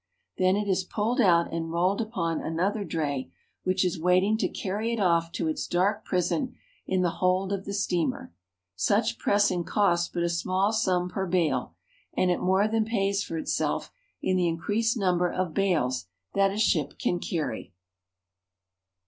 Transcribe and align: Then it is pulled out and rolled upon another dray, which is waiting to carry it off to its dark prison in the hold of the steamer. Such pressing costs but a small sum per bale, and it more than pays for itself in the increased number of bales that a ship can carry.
Then 0.39 0.55
it 0.55 0.67
is 0.67 0.83
pulled 0.83 1.21
out 1.21 1.53
and 1.53 1.71
rolled 1.71 2.01
upon 2.01 2.41
another 2.41 2.83
dray, 2.83 3.31
which 3.63 3.85
is 3.85 4.01
waiting 4.01 4.35
to 4.39 4.49
carry 4.49 4.91
it 4.91 4.99
off 4.99 5.31
to 5.33 5.47
its 5.47 5.67
dark 5.67 6.03
prison 6.05 6.55
in 6.87 7.03
the 7.03 7.11
hold 7.21 7.53
of 7.53 7.65
the 7.65 7.73
steamer. 7.75 8.33
Such 8.75 9.19
pressing 9.19 9.63
costs 9.63 10.09
but 10.11 10.23
a 10.23 10.27
small 10.29 10.73
sum 10.73 11.07
per 11.07 11.27
bale, 11.27 11.75
and 12.17 12.31
it 12.31 12.39
more 12.41 12.67
than 12.67 12.83
pays 12.83 13.23
for 13.23 13.37
itself 13.37 13.91
in 14.23 14.37
the 14.37 14.47
increased 14.47 14.97
number 14.97 15.31
of 15.31 15.53
bales 15.53 16.07
that 16.33 16.49
a 16.49 16.57
ship 16.57 16.97
can 16.97 17.19
carry. 17.19 17.71